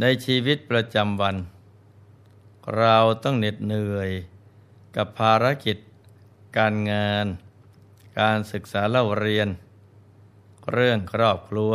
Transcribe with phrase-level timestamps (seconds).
[0.00, 1.36] ในชีวิตประจำวัน
[2.76, 4.10] เราต้องเหน็ดเหนื่อย
[4.96, 5.76] กับภารกิจ
[6.56, 7.26] การงาน
[8.20, 9.48] การศึกษาเล่าเรียน
[10.72, 11.74] เรื่องครอบครัว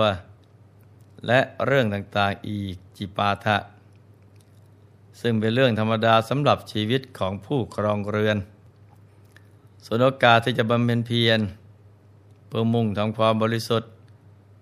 [1.27, 3.57] และเรื่องต่างๆอีกจิปาทะ
[5.21, 8.37] ซึ่งเป็นเรื่องธรรมดาสำหรับชีวิตของผู้ครองเรือน
[9.85, 11.39] ส่วนโอกาสที่จะบำเพ็ญเพียร
[12.47, 13.91] เพื่อมุ่งทำความบริสุทธิ์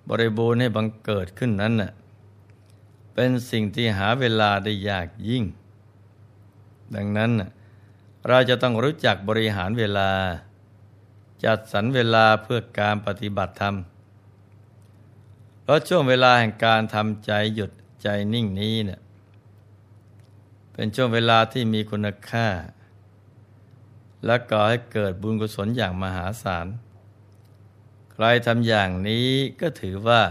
[0.10, 1.92] บริบูรณ์ให้บังเกิดขึ้นนั้นน่ะ
[3.22, 5.44] เป็นสิ่งที่หาเวลาได้ยากยิ่ง
[6.96, 7.32] ดังนั้น
[8.28, 10.10] เราจะต้องรู้จักบริหารเวลา
[11.44, 13.76] จัดสรรเวลาเพื่อการปฏิบัติธรรม
[15.64, 17.72] เพราะช่วงเวลาแห่งการทำใจหยุด
[18.04, 19.02] ใจนิ่งนี้เนะี่ย
[20.74, 22.48] เป็นช่วงเวลาที่มีคุณค่า
[24.26, 26.68] และก่อให้เกิดบุญกุศลอย่างมหาศาล
[28.14, 29.28] ใครทำอย่างนี้
[29.62, 30.22] ก็ถือว่า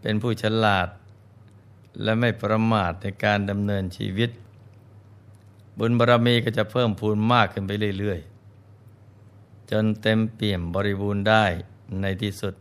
[0.00, 0.88] เป็นผู้ฉลาด
[2.02, 4.30] และไม่ประมาทในการดำเนินชีวิต
[5.78, 11.44] บุญบารรมีก็จะเพิ่มพูนมากขึ้นไปเรื่อยๆ จนเต็มเปี่ยมบริบูรณ์ได้
[12.00, 12.54] ในที่สุด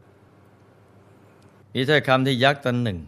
[1.74, 3.00] มีถ้อยคำที่ยักษ์ตนหนึ่ง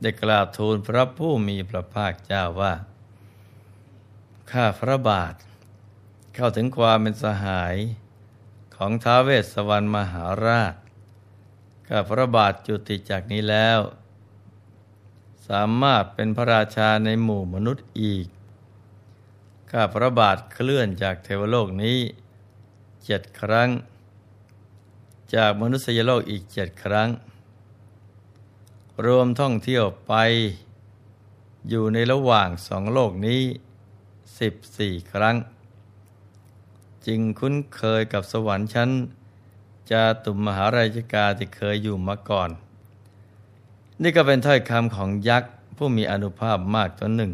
[0.00, 2.74] ได้กราบทูลพระผู้มีพระภาคเจ้าว่า
[4.50, 5.34] ข้าพระบาท
[6.34, 7.76] เข้าถึงความเป็นสหาย
[8.76, 10.74] ของท้าวเวสสวรรณมหาราช
[11.88, 13.78] ข้าพระบาทจุติจากนี้แล้ว
[15.48, 18.26] สามารถเป็นพระราชาในหมู่มนุษย์อีก
[19.70, 21.98] ข้าพระบาทเคลื่อนจากเทวโลกนี้
[23.04, 23.68] เจ็ดครั้ง
[25.34, 27.08] จากมนุษยโลกอีกเจ็ดครั้ง
[29.06, 30.14] รวมท่องเที่ยวไป
[31.68, 33.42] อยู่ในระหว่างสองโลกนี้
[34.38, 35.36] สิบสี่ครั้ง
[37.06, 38.90] จึงคุ้นเคยกับสวรรค์ชั้น
[39.90, 42.50] จาตุมมหาราชกาที่เคยอยู่มาก่อน
[44.02, 47.32] นี่ก็เป็นถ้อยคำของยักษ์ผู้มีอนุภาพมากตัวหนึ่ง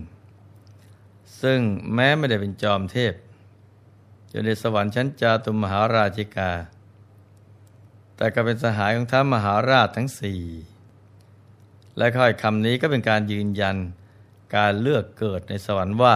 [1.42, 1.60] ซึ่ง
[1.94, 3.14] แม้ไม่ได้เป็นจอมเทพ
[4.30, 6.52] อยู่ในสวรรค์ชั้นจาตุมหาราชิกา
[8.16, 10.42] แต่ก็เป็นสหายของท้ามหาราชทั้งสี่
[11.96, 13.76] และค่อยคำนี้ก็เป็นการยืนยัน
[14.56, 16.14] การเลือกเกิดในสวรรค์ว่า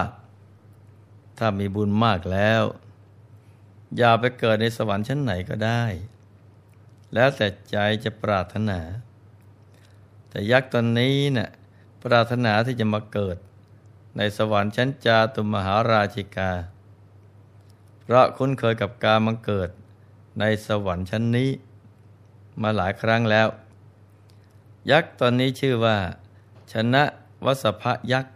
[1.37, 2.63] ถ้ามีบุญมากแล้ว
[3.97, 5.83] อย่าไปเกิดในสวรรค์ชั้นไหนก็ได้
[7.13, 8.79] แล้วแต่ใจจะปรารถนา
[10.37, 11.49] แต่ยักษ์ตนนี้นะ่ย
[12.03, 13.37] ปรารถนาที่จะมาเกิด
[14.17, 16.51] ในสวรรค์ชั้นจาตุมหาราชิกา
[18.03, 19.69] เพราะคุ้นเคยกับการมาเกิด
[20.39, 21.49] ในสวรรค์ชั้นนี้
[22.61, 23.47] มาหลายครั้งแล้ว
[24.91, 25.97] ยักษ์ตอนนี้ชื่อว่า
[26.73, 27.03] ชนะ
[27.45, 28.33] วสภยักษ์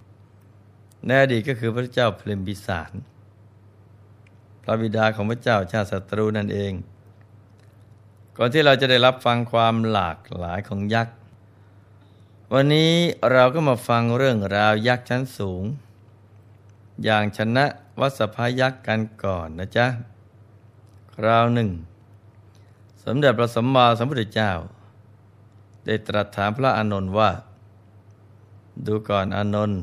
[1.08, 2.92] แน่ดีก็คือพระเจ้าเพลิมพิสาร
[4.64, 6.74] พระบิดาของพระเจ้าชาติศัตรูนั่นเอง
[8.38, 11.16] ก่อนที่เราจะได้รับฟังความหลากหลายของยักษ์
[12.56, 12.94] วันนี้
[13.32, 15.64] เราก็มาฟังเรื่องราวยักษ์ชั้นสูง
[17.04, 17.66] อย่างชนะ
[18.00, 19.88] วัสภายักษ์กันก่อนนะจ๊ะ
[21.16, 21.70] คราวหนึ่ง
[23.04, 24.52] สมเด็จพระสัมมาสัมพุทธเจ้า
[25.86, 27.32] ได้ตรัสถามพระอานนท์ว่า
[28.86, 29.80] ดูก่อนอานนท์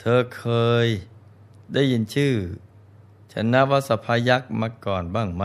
[0.00, 0.46] เธอเค
[0.84, 0.86] ย
[1.74, 2.34] ได้ยินชื่อ
[3.32, 5.44] ชนะวัสภายักษ์มาก่อนบ้างไหม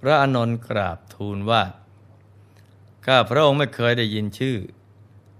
[0.00, 1.62] พระอานนท์กราบทูลว่า
[3.06, 4.56] ข้าพระองค์ไม่เคยได้ยินชื่อ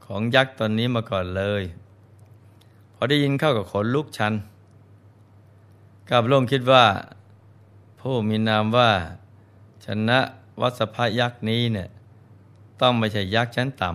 [0.05, 1.63] ของยักษ์ตนนี้มาก่อนเลย
[2.95, 4.35] พอได้ยินเข้ากับขนลุกชัน
[6.09, 6.85] ข้าพระองค์คิดว่า
[8.01, 8.91] ผู้มีนามว่า
[9.85, 10.19] ชนะ
[10.61, 11.89] วัสภยักษ์นี้เนี่ย
[12.81, 13.91] ต้องไม่ใช่ยักษ์ชั้นต่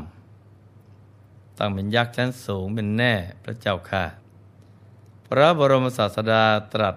[0.78, 3.14] ำต้องเป็นยักษ์ชั้นสูงเป็นแน่
[3.44, 4.04] พระเจ้าค่ะ
[5.28, 6.96] พระบรมศาสดาตรัส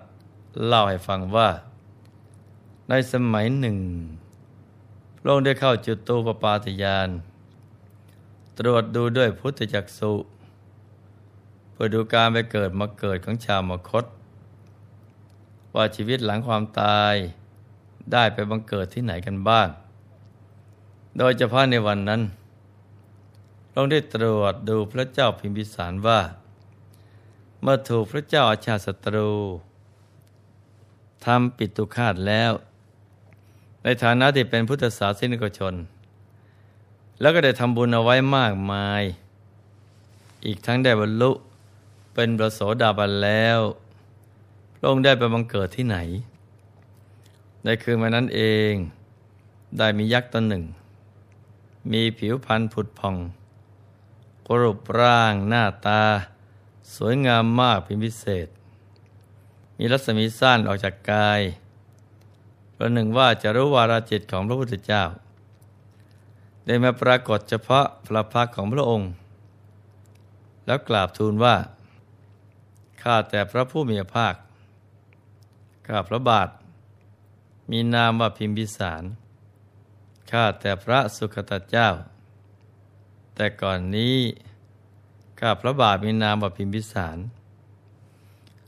[0.67, 1.49] เล่าให้ฟังว่า
[2.89, 3.77] ในสมัยหนึ่ง
[5.21, 7.09] พระองค์ได้เข้าจุดตูปปาตยาน
[8.59, 10.13] ตรวจดูด้วยพุทธจักสุ
[11.73, 14.05] เพื่อดูการไปเกิดมาเกิดของชาวมคต
[15.75, 17.15] ว่าชีวิตหลังความตาย
[18.13, 19.69] ได้ไปบังเกิดที่ไหนกันบ้าง
[21.19, 22.23] โดยเฉพาะในวันนั้น
[23.71, 26.21] พระองได้ตรวจดูพระเจ้าพิมพิสารว่า
[27.63, 29.33] เมื่อถูกพระเจ้าอาชาศัตรู
[31.25, 32.53] ทำปิดตุคาตแล้ว
[33.85, 35.75] ในฐานะที่เป็นพุทธศาสนิกชน
[37.21, 39.03] แล้วก็ได้ทำบุญเอาไว้มากมาย
[40.47, 41.31] อีกทั้งได้บรรลุ
[42.15, 43.59] เป็นประโสดาบันแล้ว
[44.77, 45.99] พระองค์ได้ไปบังเกิดที่ไหน
[47.65, 48.41] ในคืนวันนั้นเอ
[48.71, 48.73] ง
[49.79, 50.65] ได้มียักษ์ตนหนึ่ง
[51.93, 53.17] มีผิวพรรณผุดผ่อง
[54.47, 56.03] กรูปร่างหน้าตา
[56.95, 58.49] สวยงามมากเป็นพิเศษ
[59.79, 61.41] มีรัศมีสั้นออกจากกาย
[62.79, 65.05] ประหนึ่งว่าจะรู้วาราจิตของพระพุทธเจ้า
[66.67, 69.11] ได้มาปรากฏเฉพาะพระพักของพระองค์
[70.67, 71.57] แล้วกราบทูลว่า
[73.03, 74.35] ข้าแต่พระผู้มีพระภาค
[75.87, 76.49] ข้าพระบาท
[77.71, 79.03] มีนามว่าพิมพิสาร
[80.31, 81.89] ข้าแต่พระสุคตเจ้า
[83.35, 84.17] แต่ก่อนนี้
[85.41, 87.19] ข้าพระบาทมีนามว่าพิมพิสาร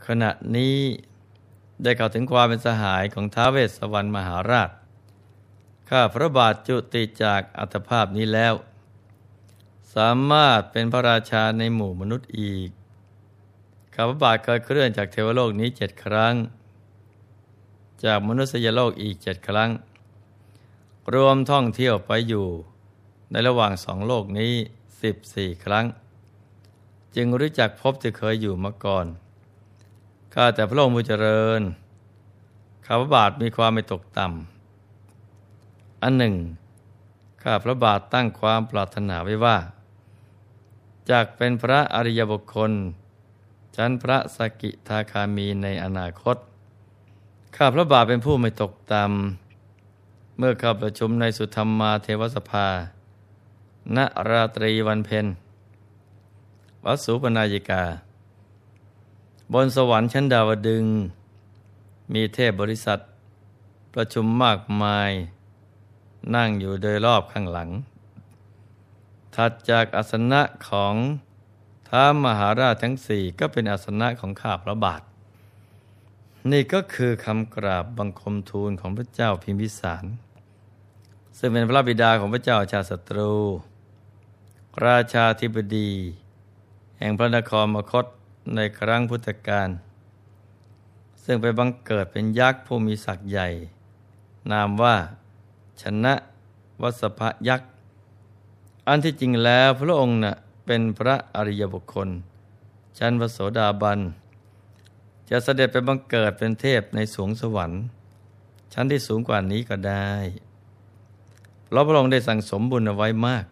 [0.06, 0.77] ขณะนี้
[1.82, 4.71] ได้กล่าวถึงความเป็นสหายของท้าวเวสสวรรณมหาราช
[5.91, 8.55] ข้าพระบาทจุติจากอัตภาพนี้แล้ว
[9.94, 12.69] สามารถเป็นพระราชาในหมู่มนุษย์อีก
[13.94, 16.35] ข้าพระบาทเคยเคลื่อนจากเทวโลกนี้เจ็ดครั้ง
[18.05, 19.71] จากมนุษยโลกอีกเจ็ดครั้ง
[21.15, 22.47] รวมท่องเที่ยวไปอยู่
[23.31, 24.53] ในระหว่างสองโลกนี้
[25.03, 25.87] สิบสี่ครั้ง
[27.17, 29.06] จึงรู้จักพบที่เคยอยู่มาก่อน
[30.35, 31.61] ข้าแต่พระองค์ผู้เจริญ
[32.87, 36.35] ข้าพระบาทมีความไม่ตกต่ำอันหนึ่ง
[37.43, 39.56] ข้าพระบาทตั้งความปรารถนาไว้ว่า
[41.11, 42.73] จากเป็นพระอริยบุคคล
[43.77, 46.37] ชั้นพระสกิทาคามีในอนาคต
[47.56, 52.69] ข้าพระบาทเป็นผู้ไม่ตกต่ำเมื่อข้าประชุมในสุธรรมาเทวสภา
[53.97, 53.99] ณ
[54.29, 55.27] ราตรีวันเพ็ญ
[56.85, 57.82] วัสุปนายิกา
[59.55, 60.85] บนสวรรค์ชั้นดาวดึง
[62.14, 62.99] มีเทพบริษัท
[63.94, 65.11] ประชุมมากมาย
[66.35, 67.69] นั่งอยู่โดยรอบข้างหลัง
[69.35, 70.94] ถัดจากอาสนะของ
[71.88, 75.02] ท้ามหาราชทั้งสี่ก็เป็นอาสนะของข้าพระบาท
[76.50, 80.05] นี่ก็คือคำกราบบังคมทูลของพระเจ้าพิมพิสาร
[81.38, 83.32] ซึ่งเป็นพระบิดาของพระเจ้าชาศัตรู
[84.87, 85.91] ราชาธิบดี
[86.99, 88.06] แห่งพระนครมคต
[88.55, 89.69] ในครั้งพุทธกาล
[91.25, 93.49] ซึ่งไปบังเกิดเป็นยักษ์ผู้มีศักย์ใหญ่
[94.51, 94.97] นามว่า
[95.83, 96.15] ชนะ
[96.83, 97.71] วัสภยักษ์
[98.89, 100.35] อันที่จริงแล้วพระองค์น่ะ
[100.67, 102.09] เป็นพระอริยบุคคล
[102.99, 104.01] ชั้นพระโสดาบัน
[105.31, 107.81] จะเสด็จไปบังเกิดเป็นเทพในสวงสวรรค์
[108.73, 110.11] ชั้นที่สูงกว่านี้ก็ได้
[111.65, 113.45] เพราะพระองค์ได้สั่งสมบุญเอาไว้มาก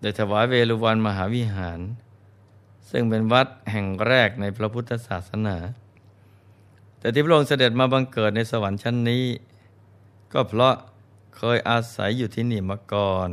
[0.00, 1.80] ได้ถวายเวรุวันมหาวิหาร
[2.90, 5.56] ซึ่งเป็นวัดแห่งแรกในพระพุทธศาสนา
[6.98, 9.24] แต่ที่พระองค์เสด็จมาบังเกิดในสวรรค์ชั้นนี้
[10.32, 10.74] ก็เพราะ
[11.36, 13.30] เคยอาศัยอยู่ที่นี่มาก่อน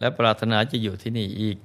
[0.00, 1.56] และปรารถนาจะอยู่ที่นี่อีก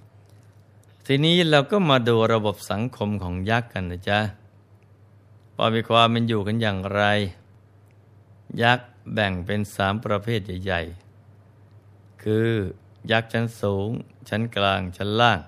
[1.07, 4.19] ทีนี้เราก็มาดูระบบสังคมของยักษ์กันนะจ๊ะ
[5.57, 7.03] ว่ามีความเป็นอยู่กันอย่างไร
[8.63, 10.81] ยักษ์แบ่งเป็นสามประเภทใหญ่
[11.53, 12.49] ๆ คือ
[13.11, 13.89] ยักษ์ชั้นสูง
[14.29, 15.39] ชั้นกลางชั้นล่าง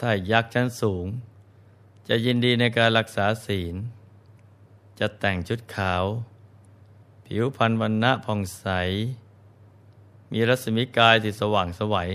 [0.00, 1.06] ถ้ายักษ์ชั้นสูง
[2.08, 3.74] จะยินดีในการรักษาศีล
[4.98, 6.04] จะแต่งชุดขาว
[7.24, 8.66] ผิวพรรณวันณะผ่องใส
[10.32, 12.10] มีรัศมีกายที่สว่างสวัย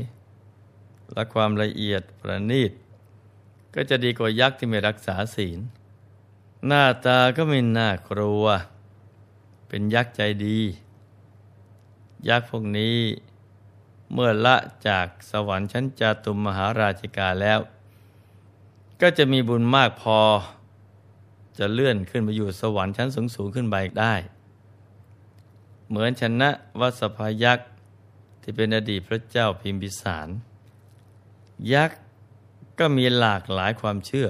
[1.13, 2.71] และความละเอียดประณีต
[3.73, 5.59] ก็จะดีกว่ายักษ์ที่ไม่รักษาศีล
[6.67, 8.45] หน้าตาก็ไม่น่ากลัว
[9.67, 10.59] เป็นยักษ์ใจดี
[12.29, 12.97] ยักษ์พวกนี้
[14.13, 17.59] เมื่อละจากสวรรค์ชั้นจาตุมมหาราชิกาแล้ว
[19.01, 20.19] ก็จะมีบุญมากพอ
[21.57, 24.13] จะเลื่อนขึ้นไปอยู่สวรรค์ชั้นสูงสูงขึ้นไปได้
[25.89, 26.49] เหมือนชนะ
[26.79, 27.69] วัสพยักษ์
[28.41, 30.27] ที่เป็นอดีตพระเจ้าพิมพิสาร
[31.73, 31.99] ยักษ์
[32.79, 34.27] ก็มีหลากหลายความเชื่อ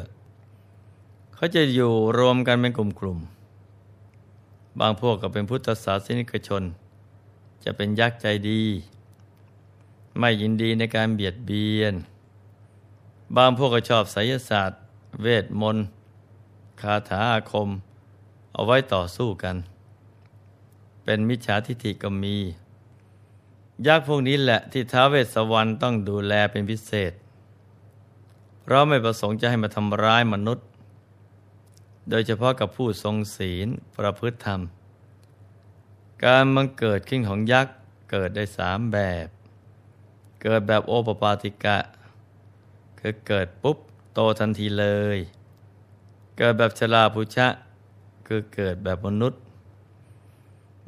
[1.33, 6.63] เขาจะอยู่รวมกันเป็นกลุ่มๆบางพวกก็เป็นพุทธศาสนิกชน
[7.63, 8.61] จะเป็นยักษ์ใจดี
[10.20, 11.94] ไม่ยินดีในการเบียดเบียน
[13.36, 14.80] บางพวกก็ชอบไสยศาสตร์
[15.22, 15.86] เวทมนต์
[16.82, 17.70] คาถาอาคม
[18.53, 19.56] เอาไว้ต่อสู้กัน
[21.03, 22.38] เป็นมิจฉาทิฏฐิก็มี
[23.88, 27.13] ยักษ์พวกนี้แหละที่ท้าเวสสวรรค์ต้องดูแลเป็นพิเศษ
[28.62, 30.65] เพราะไม่ประสงค์จะให้มาทำร้ายมนุษย์
[32.10, 34.62] โดยเฉพาะกับผู้ทรงศีลประพฤติธรรม
[36.25, 37.75] การบังเกิดขึ้นของยักษ์
[38.12, 39.27] เกิดได้สามแบบ
[40.41, 41.77] เกิดแบบโอปปาติกะ
[43.00, 43.77] คือเกิดปุ๊บ
[44.13, 45.17] โตทันทีเลย
[46.38, 47.48] เกิดแบบชลาภุชะ
[48.27, 49.41] คือเกิดแบบมนุษย์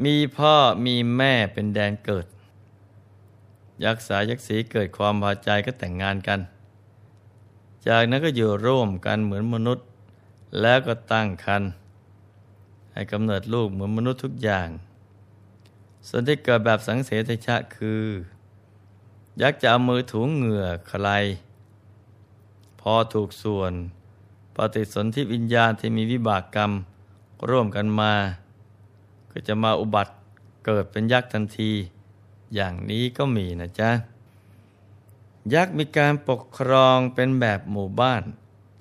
[0.05, 0.55] มีพ่อ
[0.85, 2.25] มีแม่เป็นแดนเกิด
[3.83, 6.39] ยักษ์สายักษ์สีเกิดความพอใจก็แต่งงานกัน
[7.87, 9.85] จากนั้นก็อยู่ร่วมกันเหมือนมนุษย์
[10.61, 11.63] แล้วก็ตั้งคัน
[12.93, 14.67] ให้กำเนิดลูกเหมือนมนุษย์ทุกอย่าง
[16.07, 18.03] ส่วนที่เกิดแบบสังเสริชะคือ
[19.41, 21.07] ยักษ์จะเอามือถูงเหงื่อใคร
[22.79, 23.73] พอถูกส่วน
[24.55, 26.71] ปฏิสนธิวิญญาณที่มีวิบากกรรม
[27.49, 28.13] ร่วมกันมา
[29.31, 30.13] ก็จะมาอุบัติ
[30.65, 31.71] เกิดเป็นยักษ์ทันที
[32.55, 33.89] อย่างนี้ก็มีนะจ๊ะ
[35.53, 38.23] ยักษ์มีการปกครองเป็นแบบหมู่บ้าน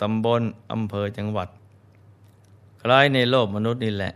[0.00, 0.42] ตำบล
[0.72, 1.48] อำเภอจังหวัด
[2.82, 4.12] คล้ายในโลกมนุษย์นี่แหละ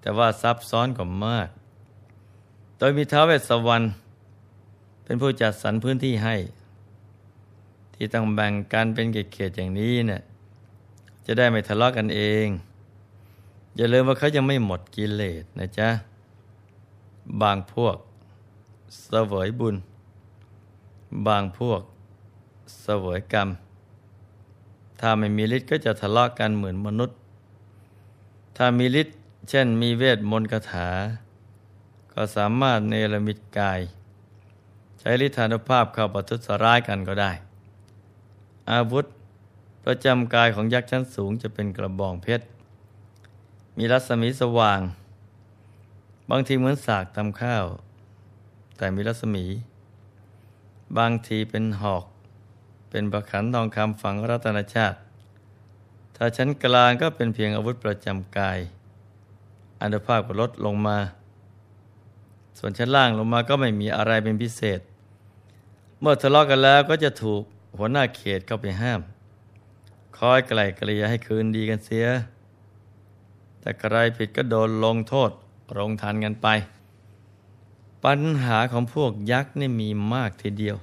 [0.00, 1.48] แต่ว่าซับซ้อนกว่ามาก
[2.78, 3.84] โดยมีท้าวเวสสวรรณ
[5.08, 6.36] เป็นผู้จัดสรรพื้นที่ให้
[7.94, 10.22] ที่ต้องแบ่งกันเป็นเขตๆอย่างนี้เนะี่ย
[11.26, 12.46] จะได้ไม่ทะเลาะกกันเอง
[13.76, 15.88] อย่าลืมว่าเขายังไม่หมดกิเลสนะจ๊ะ
[17.42, 17.96] บางพวก
[19.04, 19.76] เสวยบุญ
[21.26, 21.80] บางพวก
[22.80, 23.48] เสวยกรรม
[25.00, 27.16] ถ้าไม่มีฤทธิ์ก็จะทะเลาะกกันเหมือนมนุษย์
[28.56, 29.16] ถ้ามีฤทธิ์
[29.48, 30.88] เช่นมีเวทมนต์คาถา
[32.12, 33.80] ก็สามารถเนรมิตกาย
[35.00, 37.32] ใช้ฤทธานุภาพเข้าประทุษร้ายกันก็ได้
[38.72, 39.04] อาวุธ
[39.84, 42.44] ประจำกายของยักษ์ชั้นสูงจะเป็นกระบองเพชร
[43.76, 44.80] มีรัศมีสว่าง
[46.30, 47.64] บางทีเหมือนสากทำข้าว
[48.76, 49.44] แต่มีรัศมี
[50.98, 52.04] บางทีเป็นหอก
[52.90, 54.98] เป็นประขันทองคำฝังรัตนชาติ
[56.16, 58.58] ถ้าชั้นกลางก็เป็นเพียงอาวุธประจำกาย
[59.80, 60.98] อันุภาพก็ลดลงมา
[62.58, 64.80] ส่วนชั้นล่างลงมาก็ไม่มีอะไรเป็นพิเศษ
[66.00, 67.42] เมื่อทะเลาะกันแล้วก็จะถูก
[67.78, 69.00] หัวหน้าเขตเข้าไปห้าม
[70.18, 72.06] คอยไกล่เกลี่ยให้คืนดีกันเสีย
[73.60, 75.30] แต่ใครผิดก็โดนลงโทษ
[75.78, 76.48] ลงทันกันไป
[78.04, 80.76] ปัญหาของพวกยักษ์นี่มีมากทีเดียว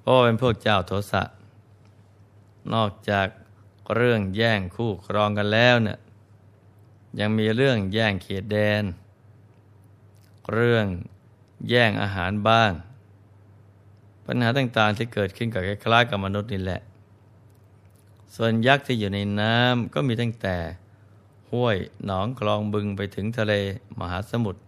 [0.00, 1.22] เพราะเป็นพวกเจ้าโทสะ
[2.72, 3.28] นอกจาก
[3.94, 5.98] เรื่องแย่งคู่ครองกันแล้วเนี่ย
[7.20, 8.84] ยังมีเรื่องแย่งเขตแดน
[10.52, 10.86] เรื่อง
[11.68, 12.70] แย่งอาหารบ้าง
[14.26, 16.80] ปัญหาต่างๆที่เกิดขึ้นกับคล้ายๆกับมนุษย์นี่แหละ
[18.34, 20.56] ส่วนยักษ์ที่อยู่ในน้ำก็มีตั้งแต่
[21.50, 23.54] ห้วยหนองคลองบึงไปถึงทะเล
[24.00, 24.60] มหาสมุทร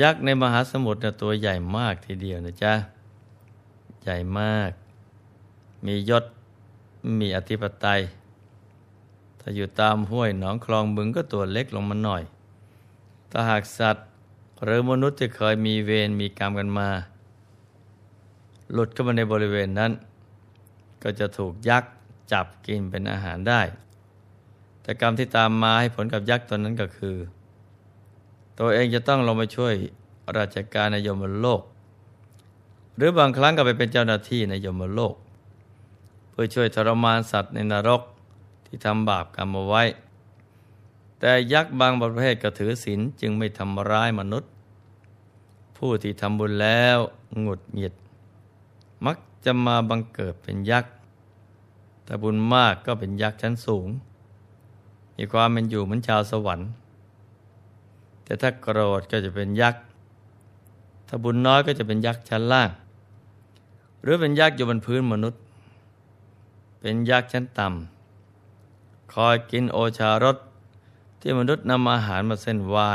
[0.00, 2.74] ยักษ์ในมหาสมุทรตัวใหญ่มากทีเดียวนะจ๊ะ
[4.02, 4.70] ใหญ่มาก
[5.86, 6.24] มียศ
[7.20, 8.00] มีอธิปไตย
[9.40, 12.22] ถ้าอยู่ตามห้วยหนองคลองบึงก็ตัวเล็กลงมาหน่อย
[13.30, 14.06] ถ้าหากสัตว์
[14.64, 16.88] หรือมนุษย์ที่เคยมีเวรมีกรรมกันมา
[18.72, 19.92] หลุดเข้ามาในบริเวณนั้น
[21.02, 21.92] ก็จะถูกยักษ์
[22.32, 23.60] จับกินเป็นอาหารได้
[24.82, 27.16] แต่กรรมที่ตามมาให้ผลกับยักษ์ตนนั้นก็คือ
[28.58, 29.74] ตัวเองจะต้องลงมาช่วย
[30.38, 31.62] ราชการในยมโลก
[32.96, 35.14] หรือบางครั้งก็ไปเป็นเจ้าหน้าที่ในยมโลก
[36.30, 38.02] เพื่อช่วยทรมานสัตว์ในนรก
[38.66, 39.82] ที่ทำบาปกรรมเอาไว้
[41.18, 44.50] แต่ยักษ์บางประเภทก็ถือศีลจึงไม่ทำร้ายมนุษย์
[45.76, 46.98] ผู้ที่ทำบุญแล้ว
[47.40, 47.94] หงุดหงิด
[49.06, 50.92] มักจะมาบังเกิดเป็นยักษ์
[52.06, 53.88] ถ้าบุญมากก็เป็นยักษ์ชั้นสูง
[55.16, 56.68] มีความเป็นอยู่เหมือนชาวสวรรค์
[58.24, 59.82] แต่ถ้าโกรธก็จะเป็นยักษ์
[61.08, 62.70] ถ้าบุญน้อยก็จะเป็นยักษ์ชั้นล่าง
[64.02, 65.40] หรือเป็นยักษ์อยู่บนพื้นมนุษย์
[66.80, 70.36] เป็นยักษ์ชั้นต่ำ คอยกินโอชารส
[71.20, 72.90] ที่มนุษย์นำอาหารมาเส้นไหว้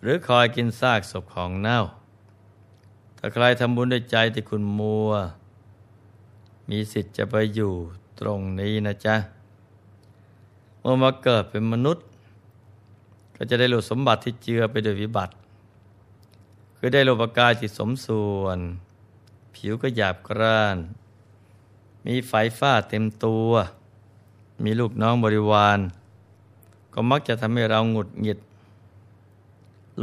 [0.00, 1.80] หรือคอยกินซากศพของเน่า
[3.18, 5.10] ถ้าใครทำบุญด้วยใจที่คุณมัว
[6.70, 7.72] มีสิทธิ์จะไปอยู่
[8.20, 9.16] ตรงนี้นะจ๊ะ
[10.80, 12.04] เมื่อมาเกิดเป็นมนุษย์
[13.36, 15.32] ก็จะได้หลุดสมบัติที่เจือไปด้วยวิบัติ
[16.76, 18.58] คือได้โลภกายที่สมส่วน
[19.54, 20.76] ผิวก็หยาบกร้าน
[22.06, 23.50] มีไฟฟ้าเต็มตัว
[24.64, 25.78] มีลูกน้องบริวาร
[26.92, 28.38] ก็มักจะทำให้เราหงุดหงิด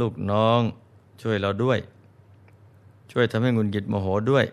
[0.00, 0.60] ลูกน้อง
[1.22, 1.78] ช่วยเราด้วย
[3.12, 4.46] ช่วยทำให้งุดหงิดโมโหด้วย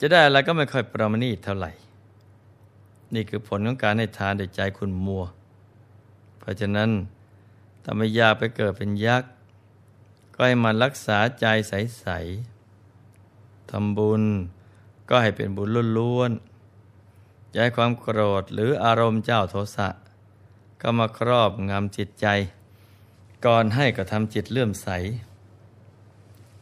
[0.00, 1.72] จะได้อะไรก็ไม่ค่อยประมณีเท่าไหร่
[3.14, 5.24] นี่คือผลของการให้ทานด้วยใจคุณมัว
[6.38, 6.90] เพราะฉะนั้น
[7.82, 9.30] ถ้าไม่อยากไปเกิดเป็นยักษ์
[10.34, 14.22] ก็ให้มันรักษาใจใสๆทำบุญ
[15.08, 19.88] ก็ให้เป็นบุญล้วนๆย่าให้ความโกรธหรืออารมณ์เจ้าโทสะ
[20.80, 22.26] ก็มาครอบงำจิตใจ
[23.46, 24.88] ก่อนให้ก็ทำจิตเลื่อมใส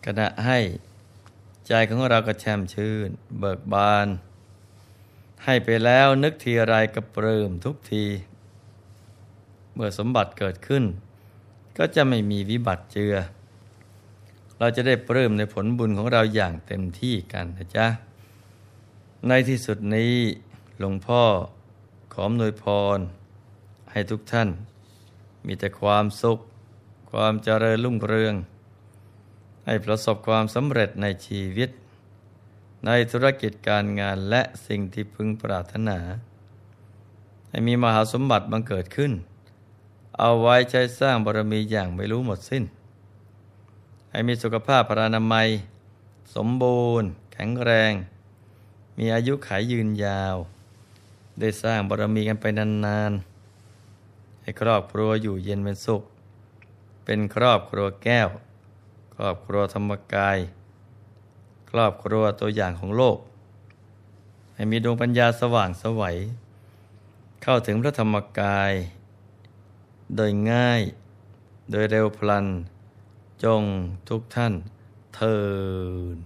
[0.07, 0.59] ขณะให้
[1.69, 4.09] ใจของเราก็แช่มชื่น เบิกบาน
[5.45, 8.05] ให้ไปแล้วนึกทีอะไรก็ปลื้มทุกที
[9.75, 10.85] เมื่อสมบัติเกิดขึ้น
[11.79, 13.15] ก็จะไม่มีวิบัติเจือ
[14.59, 17.87] เราจะได้ปลื้มในผลบุญของเราอย่างเต็มที่กันนะจ๊ะ
[19.29, 20.15] ในที่สุดนี้
[20.79, 21.23] หลวงพ่อ
[22.13, 22.65] ขอมนวยพ
[22.97, 22.99] ร
[23.91, 24.49] ให้ทุกท่าน
[25.47, 26.39] มีแต่ความสุข
[27.13, 28.35] ความเจริญรุ่งเรือง
[29.67, 31.71] ให้ประสบความสำเร็จในชีวิต
[32.87, 35.99] ในธุรกิจการงานและสิ่งที่พึงปรารถนา
[37.49, 39.13] ให้มีมหาสมบัติบังเกิดขึ้น
[40.19, 42.65] เอาไว้ใช้สร้างบารมีอย่างไม่รู้หมดสิน้น
[44.11, 45.49] ให้มีสุขภาพพรานามัย
[46.35, 47.93] สมบูรณ์ แข็งแรง
[48.99, 50.37] มีอายุขายยืนยาว
[51.41, 56.03] ได้สร้างบารมีกันไปนานๆให้ครอบครัวอยู่เย็นเป็นสุข
[57.05, 58.29] เป็นครอบครัวแก้ว
[59.23, 60.39] รอบครัวธรรมกาย
[61.71, 63.19] ครอบครัวตัวอย่างของโลก
[64.55, 66.17] ให้มีดวงปัญญาสว่างสวัย
[67.43, 68.73] เข้าถึงพระธรรมกาย
[70.17, 70.83] โดยง่าย
[71.71, 72.47] โดยเร็วพลัน
[73.45, 73.63] จง
[74.09, 74.53] ทุกท่าน
[75.15, 75.37] เทิ
[76.15, 76.17] น